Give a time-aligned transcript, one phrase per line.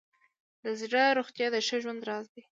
[0.63, 2.41] د زړه روغتیا د ښه ژوند راز دی.